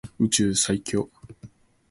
[0.17, 1.07] 宇宙最強